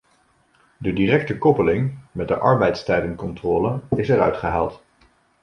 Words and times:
De 0.77 0.93
directe 0.93 1.37
koppeling 1.37 1.97
met 2.11 2.27
de 2.27 2.37
arbeidstijdencontrole 2.37 3.79
is 3.95 4.09
eruit 4.09 4.37
gehaald. 4.37 4.83